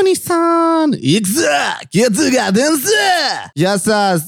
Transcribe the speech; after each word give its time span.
Όνισαν! 0.00 1.14
Ιξα! 1.16 1.80
Και 1.88 2.06
τσουγαντένσε! 2.12 3.50
Γεια 3.52 3.78
σας! 3.78 4.24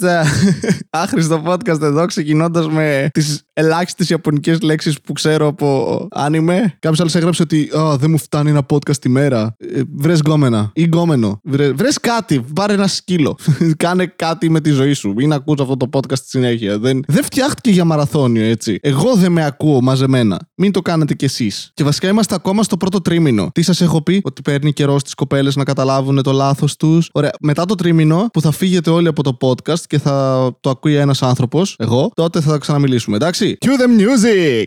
Άχρηστο 0.90 1.42
podcast 1.46 1.80
εδώ 1.80 2.06
ξεκινώντας 2.06 2.68
με 2.68 3.08
τις 3.12 3.42
ελάχιστες 3.52 4.10
ιαπωνικές 4.10 4.60
λέξεις 4.60 5.00
που 5.00 5.12
ξέρω 5.12 5.46
από 5.46 6.08
άνιμε. 6.10 6.76
Κάποιος 6.78 7.00
άλλος 7.00 7.14
έγραψε 7.14 7.42
ότι 7.42 7.70
«Α, 7.76 7.96
δεν 7.96 8.10
μου 8.10 8.18
φτάνει 8.18 8.50
ένα 8.50 8.66
podcast 8.72 8.96
τη 8.96 9.08
μέρα. 9.08 9.56
Ε, 9.74 9.80
βρες 9.96 10.18
γκόμενα 10.18 10.70
ή 10.74 10.82
γκόμενο. 10.82 11.40
Βρε, 11.44 11.72
βρες 11.72 12.00
κάτι. 12.00 12.44
Πάρε 12.54 12.72
ένα 12.72 12.86
σκύλο. 12.86 13.38
Κάνε 13.76 14.06
κάτι 14.16 14.50
με 14.50 14.60
τη 14.60 14.70
ζωή 14.70 14.92
σου. 14.92 15.12
Μην 15.16 15.32
ακούς 15.32 15.60
αυτό 15.60 15.76
το 15.76 15.88
podcast 15.92 16.16
στη 16.16 16.28
συνέχεια. 16.28 16.78
Δεν, 16.78 17.00
δεν 17.06 17.24
φτιάχτηκε 17.24 17.70
για 17.70 17.84
μαραθώνιο 17.84 18.44
έτσι. 18.44 18.78
Εγώ 18.82 19.14
δεν 19.14 19.32
με 19.32 19.44
ακούω 19.44 19.80
μαζεμένα. 19.80 20.38
Μην 20.54 20.72
το 20.72 20.80
κάνετε 20.80 21.14
κι 21.14 21.24
εσείς. 21.24 21.70
Και 21.74 21.84
βασικά 21.84 22.08
είμαστε 22.08 22.34
ακόμα 22.34 22.62
στο 22.62 22.76
πρώτο 22.76 23.00
τρίμηνο. 23.00 23.50
Τι 23.52 23.62
σας 23.62 23.80
έχω 23.80 24.02
πει, 24.02 24.20
ότι 24.24 24.42
παίρνει 24.42 24.72
καιρό 24.72 24.98
στις 24.98 25.14
κοπέλες 25.14 25.56
να 25.62 25.74
καταλάβουν 25.74 26.22
το 26.22 26.32
λάθος 26.32 26.76
τους. 26.76 27.08
Ωραία, 27.12 27.30
μετά 27.40 27.64
το 27.64 27.74
τρίμηνο 27.74 28.28
που 28.32 28.40
θα 28.40 28.50
φύγετε 28.50 28.90
όλοι 28.90 29.08
από 29.08 29.22
το 29.22 29.36
podcast 29.40 29.80
και 29.86 29.98
θα 29.98 30.48
το 30.60 30.70
ακούει 30.70 30.94
ένας 30.94 31.22
άνθρωπος, 31.22 31.74
εγώ, 31.78 32.10
τότε 32.14 32.40
θα 32.40 32.58
ξαναμιλήσουμε, 32.58 33.16
εντάξει; 33.16 33.56
Cue 33.60 33.68
the 33.68 33.86
music! 34.00 34.66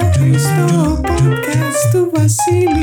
Άχρηστο 0.00 1.00
podcast 1.04 1.92
του 1.92 2.10
Βασίλη 2.14 2.82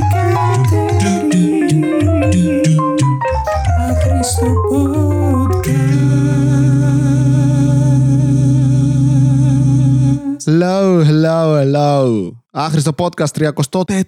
Hello, 10.95 11.03
hello, 11.03 11.57
hello. 11.59 12.45
Άχρηστο 12.57 12.91
podcast 12.97 13.49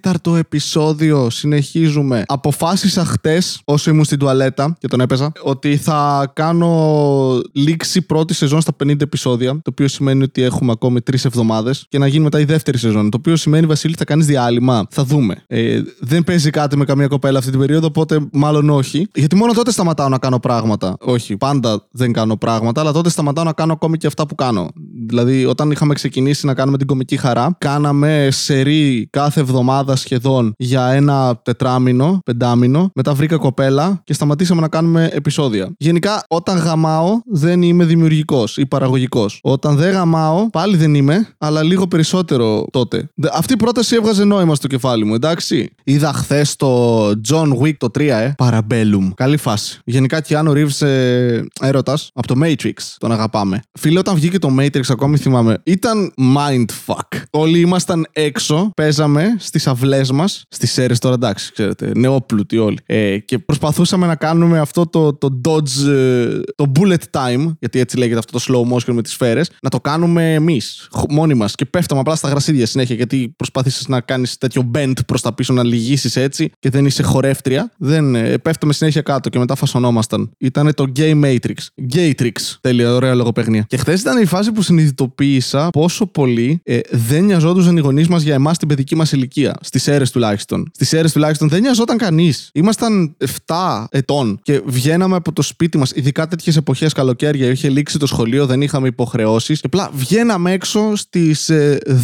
34ο 0.03 0.35
επεισόδιο. 0.38 1.29
Συνεχίζουμε. 1.29 2.23
Αποφάσισα 2.27 3.05
χτες, 3.05 3.61
όσο 3.66 3.89
ήμουν 3.89 4.03
στην 4.03 4.19
τουαλέτα 4.19 4.75
και 4.79 4.88
τον 4.88 4.99
έπαιζα, 4.99 5.31
ότι 5.41 5.77
θα 5.77 6.31
κάνω 6.35 7.41
λήξη 7.53 8.02
πρώτη 8.02 8.33
σεζόν 8.33 8.61
στα 8.61 8.75
50 8.83 9.02
επεισόδια. 9.02 9.52
Το 9.52 9.69
οποίο 9.69 9.88
σημαίνει 9.88 10.23
ότι 10.23 10.41
έχουμε 10.41 10.71
ακόμη 10.71 11.02
τρεις 11.02 11.25
εβδομάδες 11.25 11.85
και 11.89 11.97
να 11.97 12.07
γίνει 12.07 12.23
μετά 12.23 12.39
η 12.39 12.44
δεύτερη 12.44 12.77
σεζόν. 12.77 13.09
Το 13.09 13.17
οποίο 13.19 13.35
σημαίνει, 13.35 13.66
Βασίλη, 13.66 13.95
θα 13.97 14.03
κάνεις 14.03 14.25
διάλειμμα. 14.25 14.88
Θα 14.89 15.03
δούμε. 15.03 15.44
Ε, 15.47 15.81
δεν 15.99 16.23
παίζει 16.23 16.49
κάτι 16.49 16.77
με 16.77 16.85
καμία 16.85 17.07
κοπέλα 17.07 17.38
αυτή 17.38 17.51
την 17.51 17.59
περίοδο, 17.59 17.88
οπότε 17.88 18.27
μάλλον 18.31 18.69
όχι. 18.69 19.07
Γιατί 19.13 19.35
μόνο 19.35 19.53
τότε 19.53 19.72
σταματάω 19.72 20.09
να 20.09 20.17
κάνω 20.17 20.39
πράγματα. 20.39 20.97
Όχι, 20.99 21.38
πάντα 21.38 21.88
δεν 21.91 22.13
κάνω 22.13 22.38
πράγματα, 22.38 22.81
αλλά 22.81 22.91
τότε 22.91 23.09
σταματάω 23.09 23.44
να 23.44 23.53
κάνω 23.53 23.73
ακόμη 23.73 23.97
και 23.97 24.07
αυτά 24.07 24.27
που 24.27 24.35
κάνω. 24.35 24.69
Δηλαδή, 25.08 25.45
όταν 25.45 25.72
είχαμε 25.72 25.94
ξεκινήσει 25.94 26.45
να 26.45 26.53
κάνουμε 26.53 26.77
την 26.77 26.88
κομική 26.88 27.17
χαρά, 27.17 27.55
κάναμε 27.58 28.27
σερή 28.31 29.08
κάθε 29.09 29.39
εβδομάδα 29.39 29.95
σχεδόν 29.95 30.53
για 30.58 30.88
ένα 30.88 31.39
τετράμινο, 31.44 32.19
πεντάμινο. 32.25 32.91
Μετά 32.95 33.13
βρήκα 33.13 33.38
κοπέλα 33.38 34.02
και 34.03 34.13
σταματήσαμε 34.13 34.61
να 34.61 34.67
κάνουμε 34.67 35.09
επεισόδια. 35.13 35.73
Γενικά, 35.78 36.23
όταν 36.28 36.58
γαμάω, 36.58 37.19
δεν 37.25 37.61
είμαι 37.61 37.85
δημιουργικός 37.85 38.58
ή 38.58 38.66
παραγωγικός. 38.66 39.39
Όταν 39.44 39.75
δεν 39.75 39.91
γαμάω, 39.91 40.50
πάλι 40.50 40.75
δεν 40.78 40.95
είμαι, 40.95 41.28
αλλά 41.38 41.63
λίγο 41.63 41.88
περισσότερο 41.88 42.66
τότε. 42.72 43.09
Δε- 43.16 43.30
Αυτή 43.33 43.53
η 43.53 43.58
πρόταση 43.58 43.95
έβγαζε 43.95 44.23
νόημα 44.23 44.55
στο 44.55 44.67
κεφάλι 44.67 45.05
μου, 45.05 45.13
εντάξει. 45.13 45.69
Είδα 45.83 46.13
χθες 46.13 46.55
το 46.55 47.08
John 47.30 47.58
Wick 47.61 47.75
το 47.78 47.88
3, 48.00 48.00
ε. 48.22 48.35
Parabellum. 48.38 49.09
Καλή 49.16 49.38
φάση. 49.38 49.80
Γενικά, 49.85 50.22
Keanu 50.28 50.50
Reeves 50.52 50.85
ε, 50.88 51.41
έρωτας 51.61 52.09
από 52.13 52.28
το 52.28 52.35
Matrix. 52.44 52.73
Τον 52.97 53.11
αγαπάμε. 53.11 53.61
Φίλε, 53.80 54.00
όταν 54.00 54.16
βγήκε 54.16 54.39
το 54.39 54.50
Matrix, 54.59 54.81
ακόμη 54.98 55.17
θυμάμαι, 55.17 55.58
ήταν 55.64 56.14
mindfuck. 56.38 57.22
Όλοι 57.30 57.59
ήμασταν 57.59 58.08
έξω, 58.12 58.72
παίζαμε 58.76 59.36
στις 59.40 59.67
αυλές 59.67 60.12
μας, 60.12 60.44
στις 60.50 60.78
αίρες 60.78 61.00
τώρα, 61.00 61.16
εντάξει, 61.16 61.52
ξέρετε, 61.52 61.92
νεόπλουτοι 61.95 62.58
όλοι. 62.58 62.78
Ε, 62.86 63.18
και 63.18 63.40
προσπαθούσαμε 63.40 64.07
να 64.07 64.16
κάνουμε 64.16 64.59
αυτό 64.59 64.88
το, 64.88 65.13
το 65.13 65.41
dodge, 65.47 65.88
ε, 65.88 66.40
το 66.56 66.72
bullet 66.80 67.03
time, 67.12 67.56
γιατί 67.59 67.80
έτσι 67.80 67.97
λέγεται 67.97 68.19
αυτό 68.19 68.40
το 68.40 68.44
slow 68.47 68.74
motion 68.74 68.94
με 68.94 69.02
τις 69.02 69.12
σφαίρες, 69.12 69.52
να 69.62 69.69
το 69.69 69.80
κάνουμε 69.80 70.34
εμείς, 70.34 70.88
μόνοι 71.09 71.34
μας. 71.34 71.56
Και 71.56 71.66
πέφταμε 71.66 72.02
απλά 72.02 72.16
στα 72.16 72.30
γρασίδια 72.30 72.66
συνέχεια, 72.66 72.96
γιατί 72.96 73.34
προσπάθησες 73.36 73.88
να 73.88 74.02
κάνεις 74.02 74.38
τέτοιο 74.38 74.72
bend 74.74 74.94
προς 75.07 75.22
τα 75.22 75.34
πίσω, 75.34 75.53
να 75.53 75.63
λυγίσεις 75.63 76.16
έτσι 76.16 76.52
και 76.59 76.69
δεν 76.69 76.86
είσαι 76.86 77.03
χορεύτρια. 77.03 77.72
Δεν, 77.78 78.16
ε, 78.16 78.38
πέφταμε 78.38 78.74
συνέχεια 78.74 79.02
κάτω 79.02 79.30
και 79.30 79.40
μετά 79.40 79.56
φασωνόμασταν. 79.56 80.31
Ήταν 80.38 80.74
το 80.74 80.86
Gay 80.96 81.24
Matrix. 81.24 81.86
Gaytrix. 81.94 82.31
Τέλεια, 82.62 82.94
ωραία 82.94 83.16
λογοπαίγνια. 83.16 83.66
Και 83.68 83.78
χθες 83.78 84.02
ήταν 84.02 84.22
η 84.22 84.25
φάση 84.25 84.52
που 84.52 84.62
συνειδητοποίησα 84.88 85.70
πόσο 85.70 86.06
πολύ 86.06 86.62
ε, 86.64 86.80
δεν 86.92 87.24
νοιαζόντουσαν 87.24 87.78
οι 87.78 87.80
γονείς 87.80 88.08
μας 88.08 88.22
για 88.22 88.34
εμάς 88.34 88.58
την 88.58 88.68
παιδική 88.68 88.96
μας 88.96 89.12
ηλικία. 89.12 89.56
Στις 89.62 89.88
αίρες 89.88 90.12
τουλάχιστον. 90.12 90.72
Στις 90.74 90.94
αίρες 90.94 91.12
τουλάχιστον 91.12 91.50
δεν 91.50 91.62
νοιαζόταν 91.62 91.98
κανείς. 91.98 92.50
Ήμασταν 92.53 93.16
7 93.46 93.86
ετών 93.90 94.40
και 94.42 94.62
βγαίναμε 94.66 95.16
από 95.16 95.31
το 95.31 95.42
σπίτι 95.42 95.78
μας, 95.78 95.92
ειδικά 95.96 96.28
τέτοιες 96.28 96.56
εποχές 96.58 96.94
καλοκαίρια. 96.94 97.50
Είχε 97.50 97.70
λήξει 97.70 98.00
το 98.00 98.06
σχολείο, 98.06 98.46
δεν 98.46 98.62
είχαμε 98.62 98.88
υποχρεώσεις. 98.88 99.59
Και 99.59 99.66
απλά 99.66 99.90
βγαίναμε 99.94 100.52
έξω 100.52 100.96
στις 100.96 101.52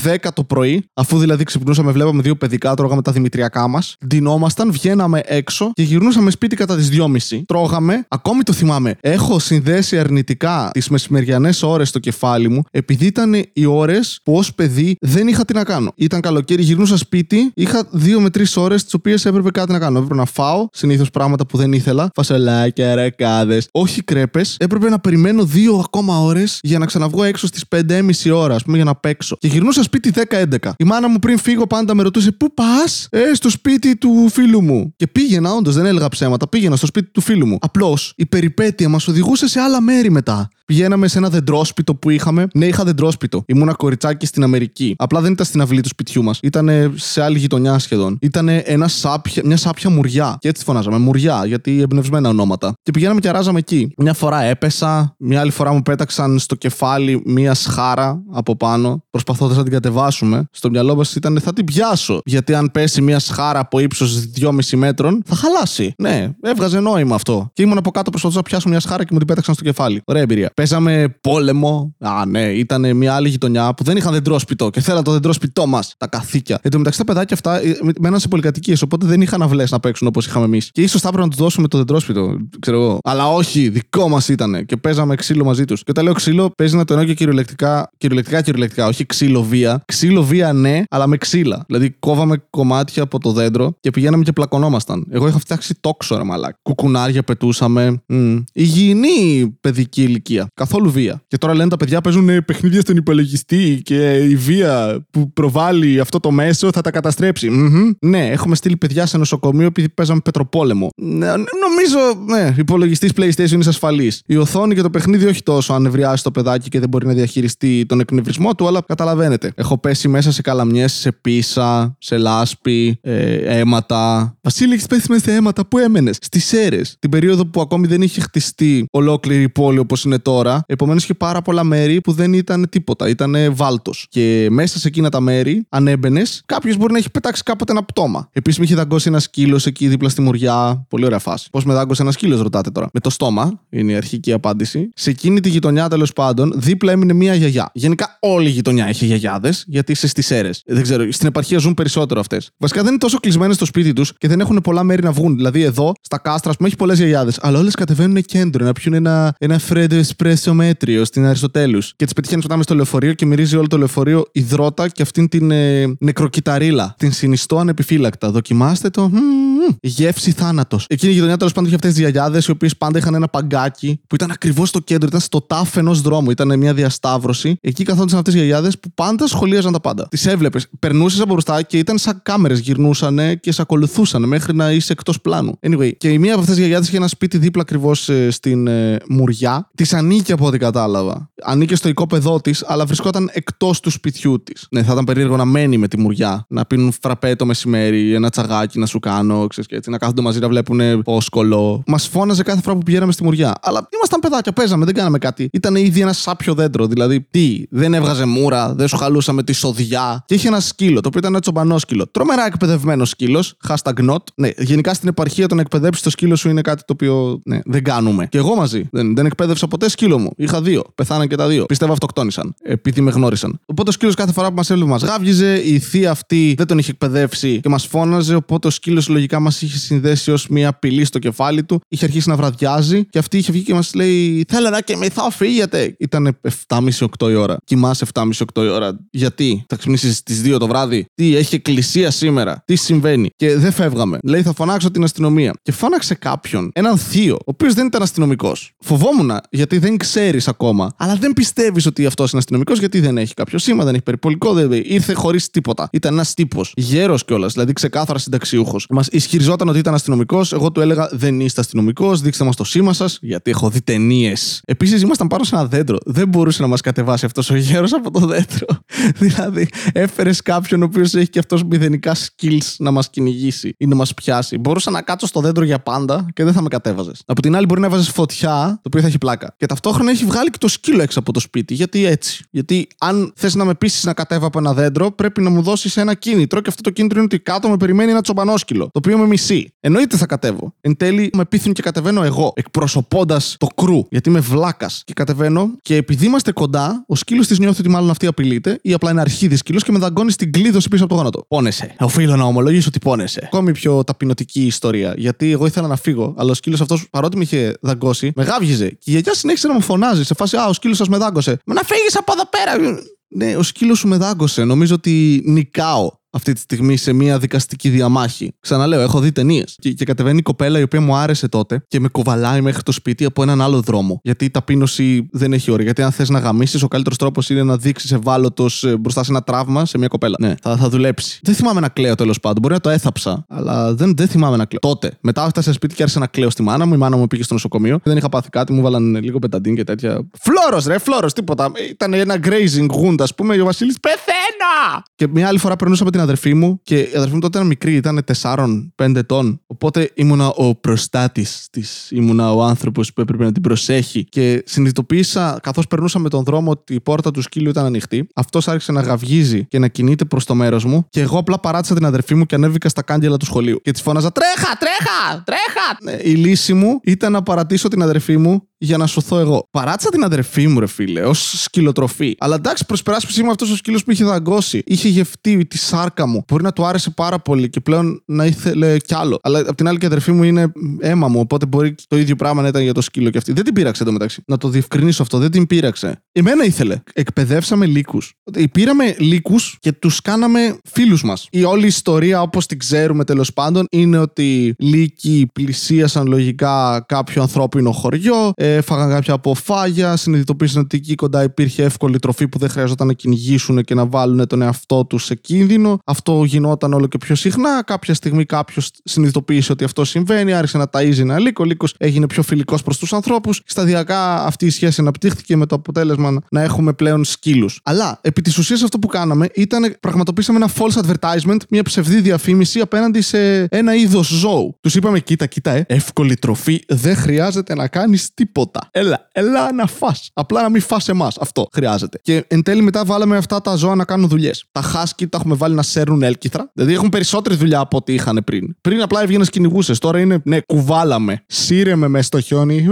10 0.03 0.31
το 0.33 0.43
πρωί, 0.43 0.85
αφού 0.93 1.17
δηλαδή 1.17 1.43
ξυπνούσαμε, 1.43 1.91
βλέπαμε 1.91 2.21
δύο 2.21 2.35
παιδικά, 2.35 2.73
τρώγαμε 2.73 3.01
τα 3.01 3.11
δημητριακά 3.11 3.67
μας. 3.67 3.95
Ντυνόμασταν, 4.07 4.71
βγαίναμε 4.71 5.21
έξω 5.25 5.71
και 5.73 5.83
γυρνούσαμε 5.83 6.31
σπίτι 6.31 6.55
κατά 6.55 6.75
τις 6.75 6.89
2.30. 6.91 7.41
Τρώγαμε, 7.45 8.05
ακόμη 8.07 8.43
το 8.43 8.53
θυμάμαι. 8.53 8.95
Έχω 9.01 9.39
συνδέσει 9.39 9.99
αρνητικά 9.99 10.69
τις 10.73 10.89
μεσημεριανές 10.89 11.63
ώρες 11.63 11.89
στο 11.89 11.99
κεφάλι 11.99 12.49
μου, 12.49 12.63
επειδή 12.75 13.05
ήταν 13.05 13.33
οι 13.53 13.65
ώρες 13.65 14.19
που 14.23 14.33
ως 14.33 14.53
παιδί 14.53 14.95
δεν 15.01 15.27
είχα 15.27 15.45
τι 15.45 15.53
να 15.53 15.63
κάνω. 15.63 15.93
Ήταν 15.95 16.21
καλοκαίρι, 16.21 16.63
γυρνούσα 16.63 16.97
σπίτι, 16.97 17.51
είχα 17.55 17.87
δύο 17.91 18.19
με 18.19 18.29
τρεις 18.29 18.57
ώρες 18.57 18.83
τις 18.83 18.93
οποίες 18.93 19.25
έπρεπε 19.25 19.51
κάτι 19.51 19.71
να 19.71 19.79
κάνω. 19.79 19.97
Έπρεπε 19.97 20.15
να 20.15 20.25
φάω, 20.25 20.67
συνήθως 20.71 21.09
πράγματα 21.09 21.45
που 21.45 21.57
δεν 21.57 21.73
ήθελα, 21.73 22.09
φασολάκια, 22.15 22.95
ρεκάδε, 22.95 23.61
όχι 23.71 24.01
κρέπες. 24.03 24.55
Έπρεπε 24.59 24.89
να 24.89 24.99
περιμένω 24.99 25.45
δύο 25.45 25.81
ακόμα 25.85 26.19
ώρες 26.19 26.59
για 26.61 26.79
να 26.79 26.85
ξαναβγώ 26.85 27.23
έξω 27.23 27.47
στις 27.47 27.63
5.30 27.75 28.31
ώρα, 28.33 28.55
ας 28.55 28.63
πούμε, 28.63 28.75
για 28.75 28.85
να 28.85 28.95
παίξω. 28.95 29.37
Και 29.39 29.47
γυρνούσα 29.47 29.83
σπίτι 29.83 30.11
10-11. 30.11 30.73
Η 30.77 30.83
μάνα 30.83 31.09
μου 31.09 31.19
πριν 31.19 31.37
φύγω 31.37 31.67
πάντα 31.67 31.93
με 31.93 32.03
ρωτούσε 32.03 32.31
Πού 32.31 32.53
πας, 32.53 33.07
Ε, 33.09 33.33
στο 33.33 33.49
σπίτι 33.49 33.95
του 33.95 34.29
φίλου 34.29 34.61
μου. 34.61 34.93
Και 34.95 35.07
πήγαινα, 35.07 35.51
όντως, 35.53 35.75
δεν 35.75 35.85
έλεγα 35.85 36.09
ψέματα, 36.09 36.47
πήγαινα 36.47 36.75
στο 36.75 36.85
σπίτι 36.85 37.11
του 37.11 37.21
φίλου 37.21 37.47
μου. 37.47 37.57
Απλώς 37.61 38.13
η 38.15 38.25
περιπέτεια 38.25 38.89
μας 38.89 39.07
οδηγούσε 39.07 39.47
σε 39.47 39.59
άλλα 39.59 39.81
μέρη 39.81 40.11
μετά. 40.11 40.49
Πηγαίναμε 40.65 41.07
σε 41.07 41.17
ένα 41.17 41.29
δεντρόσπιτο 41.29 41.95
που 41.95 42.09
είχαμε. 42.09 42.47
Ναι, 42.53 42.65
είχα 42.65 42.83
δεντρόσπιτο. 42.83 43.43
Ήμουνα 43.45 43.73
κοριτσάκι 43.73 44.25
στην 44.25 44.43
Αμερική. 44.43 44.95
Απλά 44.97 45.21
δεν 45.21 45.31
ήταν 45.31 45.45
στην 45.45 45.61
αυλή 45.61 45.81
του 45.81 45.87
σπιτιού 45.87 46.23
μας. 46.23 46.39
Ήταν 46.41 46.93
σε 46.95 47.23
άλλη 47.23 47.37
γειτονιά 47.37 47.79
σχεδόν. 47.79 48.17
Ήταν 48.21 48.49
ένα 48.49 48.87
σάπια, 48.87 49.41
μια 49.45 49.57
σάπια 49.57 49.89
μουριά. 49.89 50.37
Και 50.39 50.47
έτσι 50.47 50.63
τη 50.63 50.69
φωνάζαμε. 50.69 50.97
Μουριά, 50.97 51.45
γιατί 51.45 51.81
εμπνευσμένα 51.81 52.29
ονόματα. 52.29 52.73
Και 52.81 52.91
πηγαίναμε 52.91 53.19
και 53.19 53.29
αράζαμε 53.29 53.59
εκεί. 53.59 53.93
Μια 53.97 54.13
φορά 54.13 54.41
έπεσα. 54.41 55.15
Μια 55.17 55.39
άλλη 55.39 55.51
φορά 55.51 55.73
μου 55.73 55.81
πέταξαν 55.81 56.39
στο 56.39 56.55
κεφάλι 56.55 57.21
μια 57.25 57.53
σχάρα 57.53 58.23
από 58.31 58.55
πάνω. 58.55 59.03
Προσπαθώντας 59.09 59.57
να 59.57 59.63
την 59.63 59.71
κατεβάσουμε. 59.71 60.45
Στο 60.51 60.69
μυαλό 60.69 60.95
μας 60.95 61.15
ήταν 61.15 61.39
θα 61.43 61.53
την 61.53 61.65
πιάσω. 61.65 62.21
Γιατί 62.25 62.53
αν 62.53 62.71
πέσει 62.71 63.01
μια 63.01 63.19
σχάρα 63.19 63.59
από 63.59 63.79
ύψος 63.79 64.29
2,5 64.39 64.77
μέτρων 64.77 65.21
θα 65.25 65.35
χαλάσει. 65.35 65.93
Ναι, 65.97 66.29
έβγαζε 66.41 66.79
νόημα 66.79 67.15
αυτό. 67.15 67.49
Και 67.53 67.61
ήμουν 67.61 67.77
από 67.77 67.91
κάτω 67.91 68.09
προσπαθούσα 68.09 68.39
να 68.39 68.49
πιάσω 68.49 68.69
μια 68.69 68.79
σχάρα 68.79 69.03
και 69.03 69.09
μου 69.11 69.17
την 69.17 69.27
πέταξαν 69.27 69.53
στο 69.53 69.63
κεφάλι. 69.63 70.01
Ωραία 70.05 70.21
εμπειρία. 70.21 70.51
Παίζαμε 70.55 71.17
πόλεμο. 71.21 71.95
Α, 71.99 72.25
ναι, 72.25 72.41
ήταν 72.41 72.95
μια 72.95 73.15
άλλη 73.15 73.29
γειτονιά 73.29 73.73
που 73.73 73.83
δεν 73.83 73.97
είχαν 73.97 74.13
δεντρόσπιτο 74.13 74.69
και 74.69 74.81
θέλαν 74.81 75.03
το 75.03 75.11
δεντρόσπιτό 75.11 75.67
μας. 75.67 75.95
Τα 75.97 76.07
καθήκια. 76.07 76.59
Εν 76.61 76.71
τω 76.71 76.77
μεταξύ 76.77 76.99
τα 76.99 77.05
παιδάκια 77.05 77.35
αυτά 77.35 77.61
ε, 77.61 77.77
μέναν 77.99 78.19
σε 78.19 78.27
πολυκατοικίες, 78.27 78.81
οπότε 78.81 79.05
δεν 79.05 79.21
είχαν 79.21 79.41
αυλές 79.41 79.71
να 79.71 79.79
παίξουν 79.79 80.07
όπως 80.07 80.25
είχαμε 80.25 80.45
εμείς. 80.45 80.69
Και 80.71 80.81
ίσως 80.81 81.01
θα 81.01 81.07
έπρεπε 81.07 81.25
να 81.25 81.31
τους 81.31 81.39
δώσουμε 81.39 81.67
το 81.67 81.77
δεντρόσπιτο, 81.77 82.37
ξέρω 82.59 82.81
εγώ. 82.81 82.97
Αλλά 83.03 83.27
όχι, 83.27 83.69
δικό 83.69 84.09
μας 84.09 84.27
ήταν. 84.27 84.65
Και 84.65 84.77
παίζαμε 84.77 85.15
ξύλο 85.15 85.43
μαζί 85.43 85.65
τους. 85.65 85.83
Και 85.83 85.91
όταν 85.91 86.03
λέω 86.03 86.13
ξύλο, 86.13 86.49
παίζει 86.57 86.75
να 86.75 86.85
το 86.85 86.93
εννοώ 86.93 87.07
και 87.07 87.13
κυριολεκτικά, 87.13 87.89
κυριολεκτικά, 87.97 88.41
κυριολεκτικά. 88.41 88.87
Όχι 88.87 89.05
ξύλο 89.05 89.43
βία. 89.43 89.83
Ξύλο 89.85 90.23
βία 90.23 90.53
ναι, 90.53 90.83
αλλά 90.89 91.07
με 91.07 91.17
ξύλα. 91.17 91.63
Δηλαδή 91.67 91.89
κόβαμε 91.99 92.43
κομμάτια 92.49 93.03
από 93.03 93.19
το 93.19 93.31
δέντρο 93.31 93.77
και 93.79 93.89
πηγαίναμε 93.89 94.23
και 94.23 94.31
πλακωνόμασταν. 94.31 95.05
Εγώ 95.09 95.27
είχα 95.27 95.39
φτιάξει 95.39 95.75
τόξο, 95.79 96.17
ρε 96.17 96.23
μαλάκι. 96.23 96.57
Κουκουνάρια 96.61 97.23
πετούσαμε. 97.23 98.01
Μμ. 98.07 98.37
Υγιεινή 98.53 99.57
παιδική 99.61 100.03
ηλικία. 100.03 100.42
Καθόλου 100.53 100.91
βία. 100.91 101.21
Και 101.27 101.37
τώρα 101.37 101.53
λένε 101.53 101.69
τα 101.69 101.77
παιδιά 101.77 102.01
παίζουν 102.01 102.29
ε, 102.29 102.41
παιχνίδια 102.41 102.81
στον 102.81 102.95
υπολογιστή 102.95 103.81
και 103.83 104.13
η 104.13 104.35
βία 104.35 105.05
που 105.11 105.33
προβάλλει 105.33 105.99
αυτό 105.99 106.19
το 106.19 106.31
μέσο 106.31 106.69
θα 106.73 106.81
τα 106.81 106.91
καταστρέψει. 106.91 107.49
Μμμ. 107.49 107.91
Ναι, 107.99 108.27
έχουμε 108.27 108.55
στείλει 108.55 108.77
παιδιά 108.77 109.05
σε 109.05 109.17
νοσοκομείο 109.17 109.65
επειδή 109.65 109.89
παίζαμε 109.89 110.19
πετροπόλεμο. 110.23 110.89
Ναι, 110.95 111.27
νομίζω, 111.27 111.97
ναι, 112.25 112.53
υπολογιστής 112.57 113.11
PlayStation 113.15 113.51
είναι 113.51 113.63
ασφαλής. 113.67 114.21
Η 114.25 114.37
οθόνη 114.37 114.75
και 114.75 114.81
το 114.81 114.89
παιχνίδι 114.89 115.25
όχι 115.25 115.43
τόσο 115.43 115.73
αν 115.73 115.85
ευριάσει 115.85 116.23
το 116.23 116.31
παιδάκι 116.31 116.69
και 116.69 116.79
δεν 116.79 116.89
μπορεί 116.89 117.05
να 117.05 117.13
διαχειριστεί 117.13 117.85
τον 117.85 117.99
εκνευρισμό 117.99 118.55
του, 118.55 118.67
αλλά 118.67 118.81
καταλαβαίνετε. 118.87 119.51
Έχω 119.55 119.77
πέσει 119.77 120.07
μέσα 120.07 120.31
σε 120.31 120.41
καλαμιές, 120.41 120.93
σε 120.93 121.11
πίσα, 121.11 121.95
σε 121.99 122.17
λάσπη, 122.17 122.97
ε, 123.01 123.35
αίματα. 123.35 124.35
Βασίλη, 124.41 124.73
έχεις 124.73 124.85
πέσει 124.85 125.05
μέσα 125.09 125.23
σε 125.23 125.35
αίματα. 125.35 125.65
Πού 125.65 125.77
έμενες; 125.77 126.17
Στις 126.21 126.53
αίρες. 126.53 126.95
Την 126.99 127.09
περίοδο 127.09 127.45
που 127.45 127.61
ακόμη 127.61 127.87
δεν 127.87 128.01
είχε 128.01 128.21
χτιστεί 128.21 128.85
ολόκληρη 128.91 129.41
η 129.41 129.49
πόλη 129.49 129.79
όπως 129.79 130.03
είναι 130.03 130.19
τώρα 130.19 130.32
τώρα. 130.33 130.63
Επομένως 130.67 131.03
είχε 131.03 131.13
πάρα 131.13 131.41
πολλά 131.41 131.63
μέρη 131.63 132.01
που 132.01 132.11
δεν 132.11 132.33
ήταν 132.33 132.67
τίποτα. 132.69 133.09
Ήταν 133.09 133.35
βάλτος. 133.51 134.07
Και 134.09 134.47
μέσα 134.51 134.79
σε 134.79 134.87
εκείνα 134.87 135.09
τα 135.09 135.19
μέρη, 135.19 135.65
αν 135.69 135.87
έμπαινες, 135.87 136.41
κάποιος 136.45 136.77
μπορεί 136.77 136.91
να 136.91 136.97
έχει 136.97 137.11
πετάξει 137.11 137.43
κάποτε 137.43 137.71
ένα 137.71 137.83
πτώμα. 137.83 138.29
Επίσης 138.31 138.59
με 138.59 138.65
είχε 138.65 138.75
δαγκώσει 138.75 139.07
ένα 139.07 139.19
σκύλος 139.19 139.65
εκεί 139.65 139.87
δίπλα 139.87 140.09
στη 140.09 140.21
μουριά. 140.21 140.85
Πολύ 140.89 141.05
ωραία 141.05 141.19
φάση. 141.19 141.47
Πώς 141.51 141.65
με 141.65 141.73
δάγκωσε 141.73 142.01
ένα 142.01 142.11
σκύλος, 142.11 142.41
ρωτάτε 142.41 142.69
τώρα. 142.71 142.89
Με 142.93 142.99
το 142.99 143.09
στόμα, 143.09 143.59
είναι 143.69 143.91
η 143.91 143.95
αρχική 143.95 144.31
απάντηση. 144.33 144.89
Σε 144.95 145.09
εκείνη 145.09 145.39
τη 145.39 145.49
γειτονιά 145.49 145.87
τέλος 145.87 146.13
πάντων, 146.13 146.53
δίπλα 146.55 146.91
έμεινε 146.91 147.13
μία 147.13 147.35
γιαγιά. 147.35 147.69
Γενικά 147.73 148.17
όλη 148.19 148.47
η 148.47 148.51
γειτονιά 148.51 148.85
έχει 148.85 149.05
γιαγιάδες, 149.05 149.63
γιατί 149.67 149.91
είσαι 149.91 150.07
στις 150.07 150.31
αίρες. 150.31 150.61
Δεν 150.65 150.83
ξέρω, 150.83 151.11
στην 151.11 151.27
επαρχία 151.27 151.57
ζουν 151.57 151.73
περισσότερο 151.73 152.19
αυτές. 152.19 152.49
Βασικά 152.57 152.81
δεν 152.81 152.89
είναι 152.89 152.99
τόσο 152.99 153.19
κλεισμένες 153.19 153.55
στο 153.55 153.65
σπίτι 153.65 153.93
τους 153.93 154.13
και 154.17 154.27
δεν 154.27 154.39
έχουν 154.39 154.61
πολλά 154.63 154.83
μέρη 154.83 155.03
να 155.03 155.11
βγουν. 155.11 155.35
Δηλαδή 155.35 155.61
εδώ, 155.61 155.91
στα 156.01 156.17
κάστρα, 156.17 156.53
που 156.53 156.65
έχει 156.65 156.75
πολλές 156.75 156.97
γιαγιάδες. 156.97 157.37
Αλλά 157.41 157.59
όλες 157.59 157.75
κατεβαίνουν 157.75 158.21
κέντρο 158.21 158.65
να 158.65 158.73
πιούν 158.73 158.93
ένα, 158.93 159.35
ένα 159.39 159.59
φρέντο 159.59 159.95
εσπρέσο 160.29 160.53
μέτριο 160.53 161.05
στην 161.05 161.25
Αριστοτέλους. 161.25 161.93
Και 161.95 162.03
τις 162.03 162.13
πετυχαίνεις 162.13 162.43
μετά 162.43 162.57
με 162.57 162.63
στο 162.63 162.75
λεωφορείο 162.75 163.13
και 163.13 163.25
μυρίζει 163.25 163.55
όλο 163.55 163.67
το 163.67 163.77
λεωφορείο 163.77 164.25
υδρότα 164.31 164.87
και 164.87 165.01
αυτήν 165.01 165.29
την 165.29 165.51
ε, 165.51 165.95
νεκροκυταρίλα. 165.99 166.95
Την 166.97 167.11
συνιστώ 167.11 167.57
ανεπιφύλακτα. 167.57 168.31
Δοκιμάστε 168.31 168.89
το. 168.89 169.09
Μμμ, 169.09 169.17
μμμ. 169.17 169.75
Γεύση 169.81 170.31
θάνατος. 170.31 170.85
Εκείνη 170.89 171.11
η 171.11 171.13
γειτονιά 171.13 171.37
τέλος 171.37 171.53
πάντων 171.53 171.67
είχε 171.67 171.75
αυτές 171.75 171.91
τις 171.91 171.99
γιαγιάδες 171.99 172.45
οι 172.45 172.51
οποίες 172.51 172.77
πάντα 172.77 172.97
είχαν 172.97 173.13
ένα 173.13 173.27
παγκάκι 173.27 173.99
που 174.07 174.15
ήταν 174.15 174.31
ακριβώς 174.31 174.69
στο 174.69 174.79
κέντρο, 174.79 175.07
ήταν 175.07 175.19
στο 175.19 175.41
τάφ 175.41 175.77
ενός 175.77 176.01
δρόμου. 176.01 176.31
Ήταν 176.31 176.57
μια 176.57 176.73
διασταύρωση. 176.73 177.57
Εκεί 177.61 177.83
καθόντουσαν 177.83 178.19
αυτές 178.19 178.33
οι 178.33 178.37
γιαγιάδες 178.37 178.79
που 178.79 178.91
πάντα 178.93 179.27
σχολίαζαν 179.27 179.71
τα 179.71 179.79
πάντα. 179.79 180.07
Τις 180.09 180.25
έβλεπες. 180.25 180.67
Περνούσες 180.79 181.19
από 181.19 181.31
μπροστά 181.31 181.61
και 181.61 181.77
ήταν 181.77 181.97
σαν 181.97 182.19
κάμερες. 182.23 182.59
Γυρνούσαν 182.59 183.19
και 183.39 183.51
σε 183.51 183.61
ακολουθούσαν 183.61 184.23
μέχρι 184.23 184.55
να 184.55 184.71
είσαι 184.71 184.91
εκτός 184.91 185.21
πλάνου. 185.21 185.59
Anyway, 185.61 185.91
και 185.97 186.09
η 186.09 186.17
μία 186.17 186.31
από 186.31 186.39
αυτές 186.39 186.55
τις 186.55 186.57
γιαγιάδες 186.57 186.87
είχε 186.87 186.97
ένα 186.97 187.07
σπίτι 187.07 187.37
δίπλα 187.37 187.61
ακριβώς 187.61 188.09
στην 188.29 188.67
ε, 188.67 188.97
Μουριά. 189.09 189.69
Τη 189.75 189.83
ανήκει 190.13 190.31
από 190.31 190.45
ό,τι 190.45 190.57
κατάλαβα. 190.57 191.31
Ανήκε 191.43 191.75
στο 191.75 191.89
οικόπεδό 191.89 192.41
της, 192.41 192.63
αλλά 192.67 192.85
βρισκόταν 192.85 193.29
εκτός 193.33 193.79
του 193.79 193.89
σπιτιού 193.89 194.43
της. 194.43 194.67
Ναι, 194.71 194.83
θα 194.83 194.91
ήταν 194.93 195.03
περίεργο 195.03 195.35
να 195.35 195.45
μένει 195.45 195.77
με 195.77 195.87
τη 195.87 195.99
Μουριά. 195.99 196.45
Να 196.49 196.65
πίνουν 196.65 196.93
φραπέ 197.01 197.35
το 197.35 197.45
μεσημέρι, 197.45 198.13
ένα 198.13 198.29
τσαγάκι 198.29 198.79
να 198.79 198.85
σου 198.85 198.99
κάνω, 198.99 199.47
ξέρεις 199.47 199.69
και 199.69 199.75
έτσι, 199.75 199.89
να 199.89 199.97
κάθονται 199.97 200.21
μαζί 200.21 200.39
να 200.39 200.47
βλέπουν 200.47 201.01
πόσκολο. 201.01 201.83
Μας 201.87 202.07
φώναζε 202.07 202.43
κάθε 202.43 202.61
φορά 202.61 202.75
που 202.75 202.83
πηγαίναμε 202.83 203.11
στη 203.11 203.23
Μουριά. 203.23 203.53
Αλλά 203.61 203.87
ήμασταν 203.95 204.19
παιδάκια, 204.19 204.51
παίζαμε, 204.51 204.85
δεν 204.85 204.93
κάναμε 204.93 205.17
κάτι. 205.17 205.49
Ήταν 205.53 205.75
ήδη 205.75 206.01
ένα 206.01 206.13
σάπιο 206.13 206.53
δέντρο. 206.53 206.87
Δηλαδή, 206.87 207.27
τι, 207.31 207.63
δεν 207.69 207.93
έβγαζε 207.93 208.25
μούρα, 208.25 208.73
δεν 208.73 208.87
σου 208.87 208.97
χαλούσαμε 208.97 209.43
τη 209.43 209.53
σοδιά. 209.53 210.23
Και 210.27 210.33
είχε 210.33 210.47
ένα 210.47 210.59
σκύλο, 210.59 210.99
το 211.01 211.07
οποίο 211.07 211.19
ήταν 211.19 211.31
ένα 211.31 211.41
τσομπανό 211.41 211.77
σκύλο. 211.77 212.07
Τρομερά 212.07 212.45
εκπαιδευμένος 212.45 213.09
σκύλος. 213.09 213.57
Hashtag 213.67 214.09
not. 214.11 214.23
Ναι, 214.35 214.49
γενικά 214.57 214.93
στην 214.93 215.09
επαρχία 215.09 215.47
το 215.47 215.55
να 215.55 215.61
εκπαιδεύσει 215.61 216.03
το 216.03 216.09
σκύλο 216.09 216.35
σου 216.35 216.49
είναι 216.49 216.61
κάτι 216.61 216.83
το 216.85 216.93
οποίο 216.93 217.41
ναι, 217.45 217.59
δεν 217.65 217.83
κάνουμε. 217.83 218.27
Και 218.27 218.37
εγώ 218.37 218.55
μαζί. 218.55 218.87
Δεν, 218.91 219.15
δεν 219.15 219.25
εκπαίδευσα 219.25 219.67
ποτέ 219.67 219.89
σκύλο 219.89 220.02
μου. 220.07 220.31
Είχα 220.37 220.61
δύο. 220.61 220.83
Πεθάναν 220.95 221.27
και 221.27 221.35
τα 221.35 221.47
δύο. 221.47 221.65
Πιστεύω 221.65 221.91
αυτοκτόνησαν. 221.91 222.53
Επειδή 222.61 223.01
με 223.01 223.11
γνώρισαν. 223.11 223.59
Οπότε 223.65 223.89
ο 223.89 223.93
σκύλος 223.93 224.15
κάθε 224.15 224.31
φορά 224.31 224.47
που 224.47 224.55
μας 224.55 224.69
έβλεπε 224.69 224.89
μας 224.89 225.03
γάβγιζε. 225.03 225.61
Η 225.65 225.79
θεία 225.79 226.11
αυτή 226.11 226.53
δεν 226.57 226.67
τον 226.67 226.77
είχε 226.77 226.91
εκπαιδεύσει 226.91 227.59
και 227.59 227.69
μας 227.69 227.85
φώναζε. 227.85 228.35
Οπότε 228.35 228.67
ο 228.67 228.69
σκύλος 228.69 229.07
λογικά 229.07 229.39
μας 229.39 229.61
είχε 229.61 229.77
συνδέσει 229.77 230.31
ως 230.31 230.47
μια 230.47 230.69
απειλή 230.69 231.05
στο 231.05 231.19
κεφάλι 231.19 231.63
του. 231.63 231.81
Είχε 231.87 232.05
αρχίσει 232.05 232.29
να 232.29 232.35
βραδιάζει 232.35 233.05
και 233.05 233.19
αυτή 233.19 233.37
είχε 233.37 233.51
βγει 233.51 233.63
και 233.63 233.73
μας 233.73 233.93
λέει: 233.93 234.45
Θέλω 234.47 234.69
να 234.69 234.81
κοιμηθώ, 234.81 235.29
φύγετε. 235.29 235.95
Ήταν 235.99 236.39
7.30-8 236.67 237.29
η 237.29 237.33
ώρα. 237.35 237.57
Κοιμάσαι 237.63 238.05
7.30-8 238.13 238.63
η 238.63 238.67
ώρα. 238.67 238.99
Γιατί; 239.11 239.65
Θα 239.67 239.75
ξυπνήσεις 239.75 240.17
στις 240.17 240.41
2 240.45 240.59
το 240.59 240.67
βράδυ; 240.67 241.05
Τι 241.15 241.35
έχει 241.35 241.55
εκκλησία 241.55 242.11
σήμερα; 242.11 242.63
Τι 242.65 242.75
συμβαίνει; 242.75 243.29
Και 243.35 243.57
δεν 243.57 243.71
φεύγαμε. 243.71 244.17
Λέει: 244.23 244.41
Θα 244.41 244.53
φωνάξω 244.53 244.91
την 244.91 245.03
αστυνομία. 245.03 245.53
Και 245.61 245.71
φώναξε 245.71 246.13
κάποιον, 246.13 246.71
έναν 246.73 246.97
θείο, 246.97 247.35
ο 247.35 247.45
οποίος 247.45 247.73
δεν 247.73 247.85
ήταν 247.85 248.01
αστυνομικός. 248.01 248.71
Φοβόμουν 248.79 249.31
γιατί 249.49 249.77
δεν 249.93 250.07
ξέρεις 250.07 250.47
ακόμα. 250.47 250.93
Αλλά 250.97 251.15
δεν 251.15 251.33
πιστεύεις 251.33 251.85
ότι 251.85 252.05
αυτός 252.05 252.31
είναι 252.31 252.39
αστυνομικός 252.39 252.79
γιατί 252.79 252.99
δεν 252.99 253.17
έχει 253.17 253.33
κάποιο 253.33 253.59
σήμα, 253.59 253.83
δεν 253.83 253.93
έχει 253.93 254.03
περιπολικό, 254.03 254.53
δεν 254.53 254.71
ήρθε 254.71 255.13
χωρίς 255.13 255.49
τίποτα. 255.49 255.89
Ήταν 255.91 256.13
ένας 256.13 256.33
τύπος. 256.33 256.73
Γέρος 256.75 257.25
κιόλας, 257.25 257.53
δηλαδή 257.53 257.73
ξεκάθαρα 257.73 258.19
συνταξιούχος. 258.19 258.85
Μας 258.89 259.07
ισχυριζόταν 259.07 259.69
ότι 259.69 259.79
ήταν 259.79 259.93
αστυνομικός. 259.93 260.53
Εγώ 260.53 260.71
του 260.71 260.81
έλεγα 260.81 261.09
δεν 261.11 261.39
είστε 261.39 261.61
αστυνομικός, 261.61 262.21
δείξτε 262.21 262.43
μας 262.43 262.55
το 262.55 262.63
σήμα 262.63 262.93
σας, 262.93 263.17
γιατί 263.21 263.51
έχω 263.51 263.69
δει 263.69 263.81
ταινίες. 263.81 264.61
Επίσης 264.65 265.01
ήμασταν 265.01 265.27
πάνω 265.27 265.43
σε 265.43 265.55
ένα 265.55 265.65
δέντρο. 265.65 265.97
Δεν 266.05 266.27
μπορούσε 266.27 266.61
να 266.61 266.67
μας 266.67 266.81
κατεβάσει 266.81 267.25
αυτός 267.25 267.49
ο 267.49 267.55
γέρος 267.55 267.93
από 267.93 268.11
το 268.11 268.19
δέντρο. 268.19 268.67
δηλαδή 269.23 269.67
έφερες 269.93 270.41
κάποιον 270.41 270.81
ο 270.81 270.85
οποίος 270.85 271.13
έχει 271.13 271.29
και 271.29 271.39
αυτός 271.39 271.63
μηδενικά 271.63 272.15
skills 272.15 272.75
να 272.77 272.91
μας 272.91 273.09
κυνηγήσει 273.09 273.75
ή 273.77 273.85
να 273.85 273.95
μας 273.95 274.13
πιάσει. 274.13 274.57
Μπορούσα 274.57 274.91
να 274.91 275.01
κάτσω 275.01 275.27
στο 275.27 275.39
δέντρο 275.39 275.63
για 275.63 275.79
πάντα 275.79 276.25
και 276.33 276.43
δεν 276.43 276.53
θα 276.53 276.61
με 276.61 276.67
κατέβαζες. 276.67 277.23
Από 277.25 277.41
την 277.41 277.55
άλλη, 277.55 277.65
μπορεί 277.65 277.81
να 277.81 277.89
βάζει 277.89 278.11
φωτιά, 278.11 278.67
το 278.75 278.81
οποίο 278.85 279.01
θα 279.01 279.07
έχει 279.07 279.17
πλάκα. 279.17 279.55
Και 279.57 279.65
ταυτόχρονα 279.83 280.11
έχει 280.11 280.25
βγάλει 280.25 280.49
και 280.49 280.57
το 280.57 280.67
σκύλο 280.67 281.01
έξω 281.01 281.19
από 281.19 281.31
το 281.33 281.39
σπίτι. 281.39 281.73
Γιατί 281.73 282.05
έτσι. 282.05 282.43
Γιατί 282.49 282.87
αν 282.97 283.33
θες 283.35 283.55
να 283.55 283.65
με 283.65 283.73
πείσει 283.73 284.05
να 284.05 284.13
κατέβω 284.13 284.45
από 284.45 284.59
ένα 284.59 284.73
δέντρο, 284.73 285.11
πρέπει 285.11 285.41
να 285.41 285.49
μου 285.49 285.61
δώσεις 285.61 285.97
ένα 285.97 286.13
κίνητρο 286.13 286.61
και 286.61 286.69
αυτό 286.69 286.81
το 286.81 286.89
κίνητρο 286.89 287.17
είναι 287.17 287.27
ότι 287.31 287.43
κάτω 287.43 287.69
με 287.69 287.77
περιμένει 287.77 288.11
ένα 288.11 288.21
τσομπανόσκυλο. 288.21 288.83
Το 288.83 288.91
οποίο 288.93 289.17
με 289.17 289.25
μισεί. 289.25 289.73
Εννοείται 289.79 290.17
θα 290.17 290.25
κατέβω. 290.25 290.73
Εν 290.81 290.97
τέλει 290.97 291.29
με 291.33 291.45
πείθουν 291.45 291.73
και 291.73 291.81
κατεβαίνω 291.81 292.23
εγώ, 292.23 292.53
εκπροσωπώντας 292.55 293.55
το 293.59 293.67
κρού. 293.75 294.05
Γιατί 294.09 294.29
είμαι 294.29 294.39
βλάκας. 294.39 295.03
Και 295.05 295.13
κατεβαίνω 295.13 295.71
και 295.81 295.95
επειδή 295.95 296.25
είμαστε 296.25 296.51
κοντά, 296.51 297.03
ο 297.07 297.15
σκύλος 297.15 297.47
της 297.47 297.59
νιώθει 297.59 297.79
ότι 297.79 297.89
μάλλον 297.89 298.09
αυτή 298.09 298.25
απειλείται 298.25 298.79
ή 298.81 298.93
απλά 298.93 299.11
είναι 299.11 299.21
αρχίδης 299.21 299.59
σκύλος 299.59 299.83
και 299.83 299.91
με 299.91 299.99
δαγκώνει 299.99 300.31
στην 300.31 300.51
κλείδωση 300.51 300.87
πίσω 300.87 301.03
από 301.03 301.13
το 301.13 301.19
γόνατο. 301.19 301.45
Πόνεσαι. 301.47 301.95
Οφείλω 301.99 302.35
να 302.35 302.43
ομολογήσω 302.43 302.87
ότι 302.87 302.99
πόνεσαι. 302.99 303.41
Ακόμη 303.43 303.71
πιο 303.71 304.03
ταπεινωτική 304.03 304.65
ιστορία. 304.65 305.13
Γιατί 305.17 305.51
εγώ 305.51 305.65
ήθελα 305.65 305.87
να 305.87 305.95
φύγω, 305.95 306.33
αλλά 306.37 306.51
ο 306.51 306.53
σκύλος 306.53 306.81
αυτός 306.81 307.07
παρότι 307.09 307.37
με 307.37 307.43
είχε 307.43 307.77
δαγκώσει, 307.81 308.31
με 308.35 308.43
γάβγιζε. 308.43 308.87
Και 308.87 308.95
η 309.03 309.11
γιαγιά 309.11 309.33
συνέχισε 309.33 309.62
να 309.67 309.73
μου 309.73 309.81
φωνάζει 309.81 310.23
σε 310.23 310.33
φάση 310.33 310.57
Α, 310.57 310.67
ο 310.67 310.73
σκύλος 310.73 310.97
σας 310.97 311.07
με 311.07 311.17
δάγκωσε. 311.17 311.59
Μα 311.65 311.73
να 311.73 311.81
φύγεις 311.83 312.17
από 312.17 312.33
εδώ 312.33 312.45
πέρα. 312.45 312.97
Ναι, 313.27 313.55
ο 313.57 313.63
σκύλος 313.63 313.99
σου 313.99 314.07
με 314.07 314.17
δάγκωσε. 314.17 314.63
Νομίζω 314.63 314.95
ότι 314.95 315.43
νικάω 315.45 316.11
αυτή 316.33 316.53
τη 316.53 316.59
στιγμή 316.59 316.97
σε 316.97 317.13
μια 317.13 317.39
δικαστική 317.39 317.89
διαμάχη. 317.89 318.53
Ξαναλέω, 318.59 318.99
έχω 318.99 319.19
δει 319.19 319.31
ταινίες. 319.31 319.75
Και, 319.79 319.91
και 319.91 320.05
κατεβαίνει 320.05 320.37
η 320.37 320.41
κοπέλα 320.41 320.79
η 320.79 320.83
οποία 320.83 321.01
μου 321.01 321.15
άρεσε 321.15 321.47
τότε 321.47 321.85
και 321.87 321.99
με 321.99 322.07
κοβαλάει 322.07 322.61
μέχρι 322.61 322.83
το 322.83 322.91
σπίτι 322.91 323.25
από 323.25 323.41
έναν 323.41 323.61
άλλο 323.61 323.81
δρόμο. 323.81 324.19
Γιατί 324.23 324.45
η 324.45 324.49
ταπείνωση 324.49 325.27
δεν 325.31 325.53
έχει 325.53 325.71
όρια. 325.71 325.83
Γιατί 325.85 326.01
αν 326.01 326.11
θες 326.11 326.29
να 326.29 326.39
γαμίσεις, 326.39 326.83
ο 326.83 326.87
καλύτερος 326.87 327.17
τρόπος 327.17 327.49
είναι 327.49 327.63
να 327.63 327.77
δείξεις 327.77 328.11
ευάλωτος 328.11 328.83
ε, 328.83 328.97
μπροστά 328.97 329.23
σε 329.23 329.31
ένα 329.31 329.43
τραύμα 329.43 329.85
σε 329.85 329.97
μια 329.97 330.07
κοπέλα. 330.07 330.35
Ναι, 330.39 330.53
θα, 330.61 330.77
θα 330.77 330.89
δουλέψει. 330.89 331.39
Δεν 331.43 331.55
θυμάμαι 331.55 331.79
να 331.79 331.89
κλαίω 331.89 332.15
τέλος 332.15 332.39
πάντων. 332.39 332.61
Μπορεί 332.61 332.73
να 332.73 332.79
το 332.79 332.89
έθαψα, 332.89 333.45
αλλά 333.49 333.93
δεν, 333.93 334.13
δεν 334.15 334.27
θυμάμαι 334.27 334.57
να 334.57 334.65
κλαίω. 334.65 334.79
Τότε. 334.79 335.17
Μετά 335.21 335.45
έφτασα 335.45 335.67
σε 335.67 335.73
σπίτι 335.73 335.95
και 335.95 336.01
άρχισα 336.01 336.19
να 336.19 336.27
κλαίω 336.27 336.49
στη 336.49 336.63
μάνα 336.63 336.85
μου. 336.85 336.93
Η 336.93 336.97
μάνα 336.97 337.17
μου 337.17 337.27
πήγε 337.27 337.43
στο 337.43 337.53
νοσοκομείο. 337.53 337.99
Δεν 338.03 338.17
είχα 338.17 338.29
πάθει 338.29 338.49
κάτι, 338.49 338.73
μου 338.73 338.81
βάλαν 338.81 339.15
λίγο 339.15 339.39
πεταντίν 339.39 339.75
και 339.75 339.83
τέτοια. 339.83 340.29
Φλόρος, 340.39 340.85
ρε, 340.85 340.97
φλόρος, 340.97 341.33
τίποτα. 341.33 341.71
Ήταν 341.89 342.13
ένα 342.13 342.39
grazing 342.43 342.87
wound, 342.87 343.15
ας 343.19 343.35
πούμε, 343.35 343.61
ο 343.61 343.65
Βασίλης 343.65 343.99
πεθαίνω! 343.99 345.03
Και 345.15 345.27
μια 345.27 345.47
άλλη 345.47 345.57
φορά 345.57 345.75
περνούσα 345.75 346.03
με 346.03 346.11
την 346.11 346.21
αδερφή 346.23 346.53
μου 346.53 346.79
και 346.83 346.99
η 346.99 347.11
αδερφή 347.15 347.33
μου 347.33 347.39
τότε 347.39 347.57
ήταν 347.57 347.67
μικρή, 347.67 347.95
ήταν 347.95 348.23
4-5 348.41 349.15
ετών. 349.15 349.61
Οπότε 349.67 350.11
ήμουνα 350.13 350.47
ο 350.47 350.75
προστάτης 350.75 351.67
της. 351.71 352.11
Ήμουνα 352.11 352.53
ο 352.53 352.63
άνθρωπος 352.63 353.13
που 353.13 353.21
έπρεπε 353.21 353.43
να 353.43 353.51
την 353.51 353.61
προσέχει. 353.61 354.23
Και 354.23 354.63
συνειδητοποίησα, 354.65 355.59
καθώς 355.63 355.87
περνούσα 355.87 356.19
με 356.19 356.29
τον 356.29 356.43
δρόμο, 356.43 356.71
ότι 356.71 356.93
η 356.93 356.99
πόρτα 356.99 357.31
του 357.31 357.41
σκύλου 357.41 357.69
ήταν 357.69 357.85
ανοιχτή. 357.85 358.27
Αυτός 358.35 358.67
άρχισε 358.67 358.91
να 358.91 359.01
γαυγίζει 359.01 359.65
και 359.65 359.79
να 359.79 359.87
κινείται 359.87 360.25
προς 360.25 360.45
το 360.45 360.55
μέρος 360.55 360.85
μου. 360.85 361.05
Και 361.09 361.21
εγώ 361.21 361.37
απλά 361.37 361.59
παράτησα 361.59 361.95
την 361.95 362.05
αδερφή 362.05 362.35
μου 362.35 362.45
και 362.45 362.55
ανέβηκα 362.55 362.89
στα 362.89 363.01
κάγκελα 363.01 363.37
του 363.37 363.45
σχολείου. 363.45 363.81
Και 363.81 363.91
της 363.91 364.01
φώναζα 364.01 364.31
Τρέχα, 364.31 364.77
τρέχα, 364.77 365.43
τρέχα! 365.43 365.97
Ναι, 366.01 366.29
η 366.31 366.35
λύση 366.35 366.73
μου 366.73 366.99
ήταν 367.03 367.31
να 367.31 367.43
παρατήσω 367.43 367.87
την 367.87 368.01
αδερφή 368.01 368.37
μου 368.37 368.67
για 368.83 368.97
να 368.97 369.07
σωθώ 369.07 369.37
εγώ. 369.37 369.67
Παράτησα 369.71 370.09
την 370.09 370.23
αδερφή 370.23 370.67
μου, 370.67 370.79
ρε 370.79 370.87
φίλε, 370.87 371.21
ως 371.21 371.61
σκυλοτροφή. 371.63 372.35
Αλλά 372.39 372.55
εντάξει, 372.55 372.85
προ 372.85 372.97
περάσπιση 373.03 373.43
μου 373.43 373.49
αυτός 373.49 373.71
ο 373.71 373.75
σκύλος 373.75 374.03
που 374.03 374.11
είχε 374.11 374.23
δαγκώσει. 374.23 374.81
Είχε 374.85 375.07
γευτεί 375.07 375.65
τη 375.65 375.77
σάρκα 375.77 376.27
μου. 376.27 376.43
Μπορεί 376.47 376.63
να 376.63 376.73
του 376.73 376.85
άρεσε 376.85 377.09
πάρα 377.09 377.39
πολύ 377.39 377.69
και 377.69 377.79
πλέον 377.79 378.23
να 378.25 378.45
ήθελε 378.45 378.97
κι 378.97 379.13
άλλο. 379.13 379.39
Αλλά 379.43 379.59
απ' 379.59 379.75
την 379.75 379.87
άλλη 379.87 379.97
και 379.97 380.03
η 380.03 380.07
αδερφή 380.07 380.31
μου 380.31 380.43
είναι 380.43 380.71
αίμα 380.99 381.27
μου. 381.27 381.39
Οπότε 381.39 381.65
μπορεί 381.65 381.95
το 382.07 382.17
ίδιο 382.17 382.35
πράγμα 382.35 382.61
να 382.61 382.67
ήταν 382.67 382.81
για 382.81 382.93
το 382.93 383.01
σκύλο 383.01 383.29
και 383.29 383.37
αυτή. 383.37 383.53
Δεν 383.53 383.63
την 383.63 383.73
πείραξε 383.73 384.03
εντωμεταξύ. 384.03 384.43
Να 384.47 384.57
το 384.57 384.67
διευκρινίσω 384.67 385.21
αυτό. 385.21 385.37
Δεν 385.37 385.51
την 385.51 385.67
πείραξε. 385.67 386.21
Εμένα 386.31 386.65
ήθελε. 386.65 387.01
Εκπαιδεύσαμε 387.13 387.85
λύκους. 387.85 388.33
Πήραμε 388.71 389.15
λύκους 389.19 389.77
και 389.79 389.91
τους 389.91 390.21
κάναμε 390.21 390.77
φίλους 390.89 391.23
μας. 391.23 391.47
Η 391.51 391.63
όλη 391.63 391.87
ιστορία, 391.87 392.41
όπως 392.41 392.65
την 392.65 392.79
ξέρουμε 392.79 393.23
τέλος 393.23 393.53
πάντων, 393.53 393.85
είναι 393.91 394.17
ότι 394.17 394.75
λύκοι 394.79 395.47
πλησίασαν 395.53 396.27
λογικά 396.27 397.05
κάποιο 397.07 397.41
ανθρώπινο 397.41 397.91
χωριό, 397.91 398.51
έφαγαν 398.75 399.09
κάποια 399.09 399.33
αποφάγια, 399.33 400.15
συνειδητοποίησαν 400.15 400.81
ότι 400.81 400.97
εκεί 400.97 401.15
κοντά 401.15 401.43
υπήρχε 401.43 401.83
εύκολη 401.83 402.19
τροφή 402.19 402.47
που 402.47 402.57
δεν 402.57 402.69
χρειαζόταν 402.69 403.07
να 403.07 403.13
κυνηγήσουν 403.13 403.83
και 403.83 403.93
να 403.93 404.05
βάλουν 404.05 404.47
τον 404.47 404.61
εαυτό 404.61 405.05
τους 405.05 405.23
σε 405.23 405.35
κίνδυνο. 405.35 405.99
Αυτό 406.05 406.43
γινόταν 406.43 406.93
όλο 406.93 407.07
και 407.07 407.17
πιο 407.17 407.35
συχνά. 407.35 407.83
Κάποια 407.83 408.13
στιγμή 408.13 408.45
κάποιος 408.45 408.91
συνειδητοποίησε 409.03 409.71
ότι 409.71 409.83
αυτό 409.83 410.05
συμβαίνει, 410.05 410.53
άρχισε 410.53 410.77
να 410.77 410.85
ταΐζει 410.91 411.19
ένα 411.19 411.39
λύκο. 411.39 411.63
Ο 411.63 411.65
λύκος 411.65 411.95
έγινε 411.97 412.27
πιο 412.27 412.43
φιλικός 412.43 412.83
προς 412.83 412.97
τους 412.97 413.13
ανθρώπους. 413.13 413.61
Σταδιακά 413.65 414.45
αυτή 414.45 414.65
η 414.65 414.69
σχέση 414.69 415.01
αναπτύχθηκε 415.01 415.55
με 415.55 415.65
το 415.65 415.75
αποτέλεσμα 415.75 416.41
να 416.51 416.61
έχουμε 416.61 416.93
πλέον 416.93 417.23
σκύλους. 417.23 417.79
Αλλά 417.83 418.19
επί 418.21 418.41
της 418.41 418.57
ουσίας 418.57 418.83
αυτό 418.83 418.99
που 418.99 419.07
κάναμε 419.07 419.49
ήταν 419.53 419.95
πραγματοποίησαμε 419.99 420.57
ένα 420.57 420.69
false 420.77 421.01
advertisement, 421.05 421.57
μια 421.69 421.83
ψευδή 421.83 422.21
διαφήμιση 422.21 422.79
απέναντι 422.79 423.21
σε 423.21 423.63
ένα 423.63 423.95
είδος 423.95 424.27
ζώου. 424.27 424.77
Τους 424.81 424.95
είπαμε, 424.95 425.19
κοίτα, 425.19 425.45
κοίτα, 425.45 425.71
ε, 425.71 425.85
εύκολη 425.87 426.35
τροφή, 426.35 426.79
δεν 426.87 427.15
χρειάζεται 427.15 427.75
να 427.75 427.87
κάνεις 427.87 428.33
τίποτα. 428.33 428.62
Τίποτα. 428.63 428.89
Έλα, 428.91 429.27
έλα 429.31 429.73
να 429.73 429.87
φά. 429.87 430.15
Απλά 430.33 430.61
να 430.61 430.69
μην 430.69 430.81
φά 430.81 430.97
εμάς. 431.07 431.37
Αυτό 431.39 431.67
χρειάζεται. 431.73 432.19
Και 432.21 432.45
εν 432.47 432.63
τέλει 432.63 432.81
μετά 432.81 433.05
βάλαμε 433.05 433.37
αυτά 433.37 433.61
τα 433.61 433.75
ζώα 433.75 433.95
να 433.95 434.05
κάνουν 434.05 434.27
δουλειές. 434.29 434.65
Τα 434.71 434.81
χάσκι 434.81 435.27
τα 435.27 435.37
έχουμε 435.37 435.55
βάλει 435.55 435.75
να 435.75 435.81
σέρνουν 435.81 436.23
έλκυθρα. 436.23 436.71
Δηλαδή 436.73 436.93
έχουν 436.93 437.09
περισσότερη 437.09 437.55
δουλειά 437.55 437.79
από 437.79 437.97
ό,τι 437.97 438.13
είχαν 438.13 438.41
πριν. 438.45 438.75
Πριν 438.81 439.01
απλά 439.01 439.21
έβγαινες 439.21 439.49
κυνηγούσες. 439.49 439.99
Τώρα 439.99 440.19
είναι, 440.19 440.41
ναι, 440.45 440.59
κουβάλαμε. 440.59 441.43
Σύρεμε 441.47 442.07
μες 442.07 442.25
στο 442.25 442.39
χιόνι. 442.39 442.87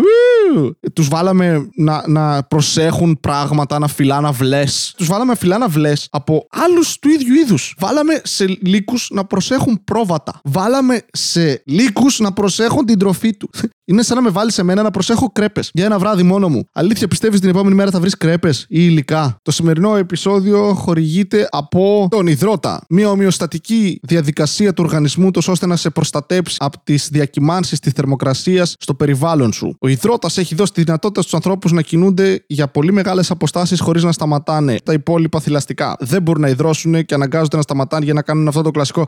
Τους 0.94 1.08
βάλαμε 1.08 1.70
να, 1.76 2.04
να 2.08 2.44
προσέχουν 2.44 3.20
πράγματα, 3.20 3.80
να 3.80 3.88
φυλάνε 3.88 4.28
αυλέ. 4.28 4.64
Τους 4.98 5.08
βάλαμε 5.08 5.32
να 5.32 5.38
φυλάνε 5.38 5.66
αυλέ 5.66 5.94
από 6.10 6.48
άλλους 6.50 7.00
του 7.00 7.10
ίδιου 7.10 7.34
είδους. 7.34 7.76
Βάλαμε 7.80 8.22
σε 8.24 8.46
λύκους 8.62 9.10
να 9.12 9.26
προσέχουν 9.26 9.84
πρόβατα. 9.84 10.40
Βάλαμε 10.44 11.02
σε 11.12 11.62
λύκους 11.66 12.20
να 12.20 12.34
προσέχουν 12.34 12.86
την 12.86 13.00
τροφή 13.00 13.38
του. 13.38 13.50
Είναι 13.92 14.04
σαν 14.04 14.16
να 14.16 14.22
με 14.22 14.30
βάλεις 14.30 14.54
σε 14.54 14.64
μένα 14.64 14.82
να 14.82 14.92
προσέχω 14.92 15.32
κρέπες 15.32 15.70
για 15.74 15.86
ένα 15.86 16.00
βράδυ 16.00 16.24
μόνο 16.24 16.50
μου. 16.50 16.64
Αλήθεια, 16.74 17.08
πιστεύεις 17.08 17.40
την 17.40 17.50
επόμενη 17.50 17.76
μέρα 17.76 17.92
θα 17.92 18.00
βρεις 18.00 18.18
κρέπες 18.18 18.60
ή 18.62 18.66
υλικά; 18.70 19.38
Το 19.42 19.52
σημερινό 19.52 19.96
επεισόδιο 19.96 20.74
χορηγείται 20.74 21.48
από 21.52 22.08
τον 22.10 22.28
υδρότα. 22.28 22.82
Μια 22.90 23.10
ομοιοστατική 23.10 24.00
διαδικασία 24.04 24.74
του 24.74 24.84
οργανισμού, 24.86 25.32
τόσο 25.32 25.52
ώστε 25.52 25.66
να 25.66 25.76
σε 25.76 25.90
προστατέψει 25.90 26.56
από 26.60 26.78
τις 26.84 27.10
διακυμάνσεις 27.12 27.80
της 27.80 27.92
θερμοκρασίας 27.94 28.76
στο 28.80 28.94
περιβάλλον 28.94 29.54
σου. 29.54 29.76
Ο 29.80 29.88
υδρότα 29.88 30.30
έχει 30.36 30.56
δώσει 30.56 30.74
τη 30.74 30.84
δυνατότητα 30.84 31.22
στους 31.22 31.34
ανθρώπους 31.34 31.72
να 31.72 31.82
κινούνται 31.82 32.44
για 32.48 32.68
πολύ 32.68 32.92
μεγάλες 32.92 33.32
αποστάσεις 33.32 33.80
χωρίς 33.80 34.04
να 34.04 34.12
σταματάνε. 34.12 34.78
Τα 34.84 34.94
υπόλοιπα 34.94 35.40
θηλαστικά 35.40 35.96
δεν 36.00 36.22
μπορούν 36.22 36.42
να 36.42 36.50
υδρώσουν 36.50 37.06
και 37.06 37.14
αναγκάζονται 37.14 37.56
να 37.56 37.62
σταματάνε 37.62 38.06
για 38.06 38.14
να 38.14 38.22
κάνουν 38.22 38.48
αυτό 38.48 38.62
το 38.62 38.72
κλασικό 38.72 39.06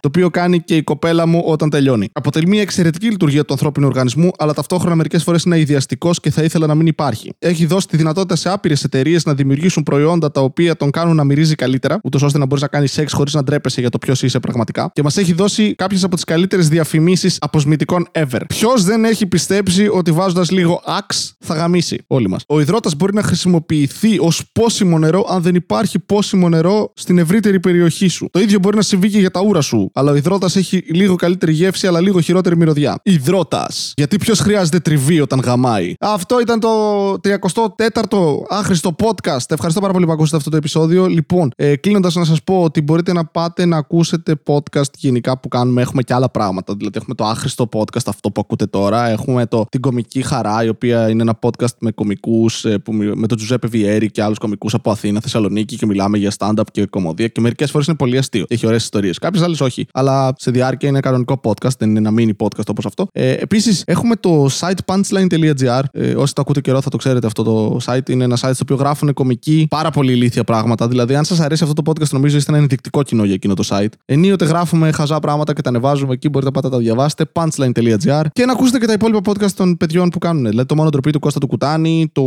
το 0.00 0.08
οποίο 0.08 0.30
κάνει 0.30 0.60
και 0.60 0.76
η 0.76 0.82
κοπέλα 0.82 1.26
μου 1.26 1.42
όταν 1.46 1.70
τελειώνει. 1.70 2.08
Αποτελεί 2.12 2.46
μια 2.46 2.60
εξαιρετική 2.60 3.06
λειτουργία 3.06 3.44
του 3.44 3.52
ανθρώπινου 3.52 3.86
οργανισμού, 3.86 4.30
αλλά 4.38 4.54
ταυτόχρονα 4.54 4.94
μερικές 4.94 5.22
φορές 5.22 5.42
είναι 5.42 5.58
ιδιαστικό 5.58 6.10
και 6.22 6.30
θα 6.30 6.42
ήθελα 6.42 6.66
να 6.66 6.74
μην 6.74 6.86
υπάρχει. 6.86 7.32
Έχει 7.38 7.66
δώσει 7.66 7.88
τη 7.88 7.96
δυνατότητα 7.96 8.36
σε 8.36 8.50
άπειρες 8.50 8.84
εταιρείες 8.84 9.24
να 9.24 9.34
δημιουργήσουν 9.34 9.82
προϊόντα 9.82 10.30
τα 10.30 10.40
οποία 10.40 10.76
τον 10.76 10.90
κάνουν 10.90 11.16
να 11.16 11.24
μυρίζει 11.24 11.54
καλύτερα, 11.54 12.00
ούτως 12.02 12.22
ώστε 12.22 12.38
να 12.38 12.46
μπορείς 12.46 12.62
να 12.62 12.68
κάνεις 12.68 12.92
σεξ 12.92 13.12
χωρίς 13.12 13.34
να 13.34 13.42
ντρέπεσαι 13.42 13.80
για 13.80 13.90
το 13.90 13.98
ποιος 13.98 14.22
είσαι 14.22 14.40
πραγματικά. 14.40 14.90
Και 14.92 15.02
μας 15.02 15.16
έχει 15.16 15.32
δώσει 15.32 15.74
κάποιες 15.74 16.04
από 16.04 16.14
τις 16.14 16.24
καλύτερες 16.24 16.68
διαφημίσεις 16.68 17.36
αποσμητικών 17.40 18.08
ever. 18.12 18.40
Ποιος 18.48 18.84
δεν 18.84 19.04
έχει 19.04 19.26
πιστέψει 19.26 19.88
ότι 19.88 20.12
βάζοντας 20.12 20.50
λίγο 20.50 20.82
αξ 20.86 21.36
θα 21.38 21.54
γαμίσει 21.54 22.04
όλοι 22.06 22.28
μας. 22.28 22.42
Ο 22.48 22.60
υδρότας 22.60 22.96
μπορεί 22.96 23.14
να 23.14 23.22
χρησιμοποιηθεί 23.22 24.18
ως 24.18 24.50
πόσιμο 24.52 24.98
νερό 24.98 25.26
αν 25.30 25.42
δεν 25.42 25.54
υπάρχει 25.54 25.98
πόσιμο 25.98 26.48
νερό 26.48 26.92
στην 26.94 27.18
ευρύτερη 27.18 27.60
περιοχή 27.60 28.08
σου. 28.08 28.28
Το 28.30 28.40
ίδιο 28.40 28.58
μπορεί 28.58 28.76
να 28.76 28.82
συμβεί 28.82 29.10
και 29.10 29.18
για 29.18 29.30
τα 29.30 29.40
ούρα 29.40 29.60
σου 29.60 29.87
αλλά 29.92 30.10
ο 30.10 30.14
υδρότα 30.14 30.48
έχει 30.54 30.84
λίγο 30.88 31.14
καλύτερη 31.14 31.52
γεύση, 31.52 31.86
αλλά 31.86 32.00
λίγο 32.00 32.20
χειρότερη 32.20 32.56
μυρωδιά. 32.56 33.00
Υδρότα. 33.02 33.70
Γιατί 33.94 34.16
ποιος 34.16 34.40
χρειάζεται 34.40 34.80
τριβή 34.80 35.20
όταν 35.20 35.40
γαμάει; 35.40 35.94
Αυτό 36.00 36.40
ήταν 36.40 36.60
το 36.60 37.12
34ο 37.12 38.18
άχρηστο 38.48 38.96
podcast. 39.02 39.50
Ευχαριστώ 39.50 39.80
πάρα 39.80 39.92
πολύ 39.92 40.06
που 40.06 40.12
ακούσατε 40.12 40.36
αυτό 40.36 40.50
το 40.50 40.56
επεισόδιο. 40.56 41.06
Λοιπόν, 41.06 41.50
ε, 41.56 41.76
κλείνοντας 41.76 42.14
να 42.14 42.24
σας 42.24 42.42
πω 42.42 42.62
ότι 42.62 42.82
μπορείτε 42.82 43.12
να 43.12 43.24
πάτε 43.24 43.64
να 43.64 43.76
ακούσετε 43.76 44.42
podcast 44.46 44.92
γενικά 44.98 45.38
που 45.38 45.48
κάνουμε. 45.48 45.82
Έχουμε 45.82 46.02
και 46.02 46.14
άλλα 46.14 46.30
πράγματα. 46.30 46.74
Δηλαδή, 46.74 46.96
έχουμε 46.96 47.14
το 47.14 47.24
άχρηστο 47.24 47.68
podcast, 47.72 48.06
αυτό 48.06 48.30
που 48.30 48.40
ακούτε 48.40 48.66
τώρα. 48.66 49.08
Έχουμε 49.08 49.46
το, 49.46 49.64
την 49.70 49.80
κομική 49.80 50.22
χαρά, 50.22 50.64
η 50.64 50.68
οποία 50.68 51.08
είναι 51.08 51.22
ένα 51.22 51.38
podcast 51.42 51.76
με 51.78 51.90
κομικούς, 51.90 52.64
ε, 52.64 52.82
με 53.14 53.26
τον 53.26 53.36
Τζουζέπε 53.36 53.66
Βιέρη 53.66 54.10
και 54.10 54.22
άλλους 54.22 54.38
κομικούς 54.38 54.74
από 54.74 54.90
Αθήνα, 54.90 55.20
Θεσσαλονίκη 55.20 55.76
και 55.76 55.86
μιλάμε 55.86 56.18
για 56.18 56.32
stand-up 56.38 56.62
και 56.72 56.86
κομμωδία. 56.86 57.28
Και 57.28 57.40
μερικές 57.40 57.70
φορές 57.70 57.86
είναι 57.86 57.96
πολύ 57.96 58.18
αστείο. 58.18 58.44
Έχει 58.48 58.66
ωραίες 58.66 58.82
ιστορίες. 58.82 59.18
Κάποιες 59.18 59.42
άλλες 59.42 59.60
όχι 59.60 59.77
αλλά 59.92 60.32
σε 60.36 60.50
διάρκεια 60.50 60.88
είναι 60.88 61.00
κανονικό 61.00 61.40
podcast, 61.42 61.76
δεν 61.78 61.88
είναι 61.88 61.98
ένα 61.98 62.12
mini 62.18 62.44
podcast 62.44 62.68
όπως 62.68 62.86
αυτό. 62.86 63.06
Ε, 63.12 63.32
Επίσης, 63.32 63.82
έχουμε 63.86 64.16
το 64.16 64.48
site 64.60 64.94
punchline.gr. 64.94 65.82
Ε, 65.92 66.14
όσοι 66.14 66.34
το 66.34 66.40
ακούτε 66.40 66.60
καιρό 66.60 66.80
θα 66.80 66.90
το 66.90 66.96
ξέρετε 66.96 67.26
αυτό 67.26 67.42
το 67.42 67.78
site. 67.84 68.10
Είναι 68.10 68.24
ένα 68.24 68.36
site 68.36 68.50
στο 68.54 68.62
οποίο 68.62 68.76
γράφουν 68.76 69.12
κομική 69.12 69.66
πάρα 69.70 69.90
πολύ 69.90 70.12
ηλίθια 70.12 70.44
πράγματα. 70.44 70.88
Δηλαδή, 70.88 71.14
αν 71.14 71.24
σας 71.24 71.40
αρέσει 71.40 71.62
αυτό 71.64 71.82
το 71.82 71.90
podcast, 71.90 72.08
νομίζω 72.10 72.36
είστε 72.36 72.52
ένα 72.52 72.60
ενδεικτικό 72.60 73.02
κοινό 73.02 73.24
για 73.24 73.34
εκείνο 73.34 73.54
το 73.54 73.64
site. 73.68 73.92
Ενίοτε 74.04 74.44
γράφουμε 74.44 74.92
χαζά 74.92 75.18
πράγματα 75.18 75.52
και 75.52 75.62
τα 75.62 75.68
ανεβάζουμε 75.68 76.12
εκεί. 76.12 76.28
Μπορείτε 76.28 76.50
να 76.50 76.60
πάτε 76.60 76.66
να 76.66 76.72
τα 76.72 76.80
διαβάσετε. 76.80 77.24
punchline.gr 77.32 78.24
και 78.32 78.44
να 78.44 78.52
ακούσετε 78.52 78.78
και 78.78 78.86
τα 78.86 78.92
υπόλοιπα 78.92 79.32
podcast 79.32 79.50
των 79.50 79.76
παιδιών 79.76 80.08
που 80.08 80.18
κάνουν. 80.18 80.48
Δηλαδή, 80.48 80.68
το 80.68 80.74
μόνο 80.74 80.90
τροπή 80.90 81.10
του 81.10 81.18
Κώστα 81.18 81.40
του 81.40 81.46
Κουτάνη, 81.46 82.10
το 82.12 82.22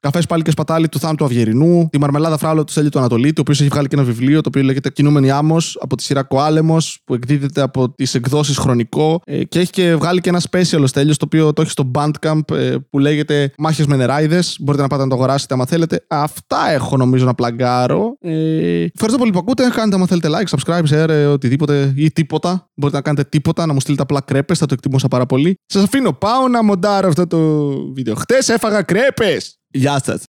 καφές 0.00 0.26
πάλι 0.26 0.42
και 0.42 0.50
σπατάλι 0.50 0.88
του 0.88 0.98
Θάνου 0.98 1.14
του 1.14 1.24
Αυγερινού, 1.24 1.88
τη 1.90 1.98
μαρμελάδα 1.98 2.36
φράλο 2.36 2.64
του 2.64 2.72
Σέλιου 2.72 2.88
του 2.88 2.98
Ανατολίτη, 2.98 3.40
ο 3.40 3.44
οποίο 3.46 3.54
έχει 3.60 3.68
βγάλει 3.68 3.88
και 3.88 3.94
ένα 3.94 4.04
βιβλίο 4.04 4.40
το 4.40 4.48
οποίο 4.48 4.62
λέγεται 4.62 4.90
Κινούμενη 4.90 5.30
Άμμος 5.30 5.78
από 5.80 5.96
τη 5.96 6.02
σειρά 6.02 6.22
Κοάλεμο 6.22 6.75
που 7.04 7.14
εκδίδεται 7.14 7.60
από 7.60 7.90
τις 7.90 8.14
εκδόσεις 8.14 8.56
Χρονικό 8.56 9.20
ε, 9.24 9.44
και 9.44 9.58
έχει 9.58 9.70
και 9.70 9.94
βγάλει 9.94 10.20
και 10.20 10.28
ένα 10.28 10.40
special 10.50 10.80
ο 10.82 10.86
Στέλιος, 10.86 11.16
το 11.16 11.24
οποίο 11.24 11.52
το 11.52 11.62
έχει 11.62 11.70
στο 11.70 11.90
Bandcamp 11.94 12.50
ε, 12.50 12.74
που 12.90 12.98
λέγεται 12.98 13.52
Μάχες 13.58 13.86
με 13.86 13.96
νεράιδες. 13.96 14.56
Μπορείτε 14.60 14.82
να 14.82 14.88
πάτε 14.88 15.02
να 15.02 15.08
το 15.08 15.14
αγοράσετε 15.14 15.54
άμα 15.54 15.66
θέλετε. 15.66 16.04
Αυτά 16.08 16.70
έχω 16.70 16.96
νομίζω 16.96 17.24
να 17.24 17.34
πλαγκάρω. 17.34 18.16
Ε, 18.20 18.84
ευχαριστώ 18.94 19.18
πολύ 19.18 19.32
που 19.32 19.38
ακούτε. 19.38 19.68
Κάντε 19.74 19.96
άμα 19.96 20.06
θέλετε 20.06 20.28
like, 20.30 20.56
subscribe, 20.56 20.84
share, 20.90 21.08
ε, 21.08 21.26
οτιδήποτε 21.26 21.92
ή 21.96 22.10
τίποτα. 22.10 22.70
Μπορείτε 22.74 22.98
να 22.98 23.02
κάνετε 23.02 23.28
τίποτα, 23.28 23.66
να 23.66 23.72
μου 23.72 23.80
στείλετε 23.80 24.02
απλά 24.02 24.20
κρέπες, 24.20 24.58
θα 24.58 24.66
το 24.66 24.74
εκτιμούσα 24.74 25.08
πάρα 25.08 25.26
πολύ. 25.26 25.54
Σας 25.66 25.82
αφήνω, 25.82 26.12
πάω 26.12 26.48
να 26.48 26.64
μοντάρω 26.64 27.08
αυτό 27.08 27.26
το 27.26 27.38
βίντεο. 27.92 28.14
Χτες 28.14 28.48
έφαγα 28.48 28.82
κρέπες! 28.82 29.58
Γεια 29.70 30.00
σας. 30.04 30.22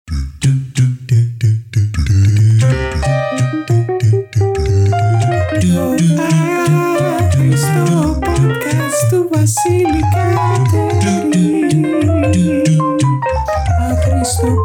basilica 9.48 10.24
terri 10.70 11.72
a 13.80 13.96
Cristo 14.04 14.57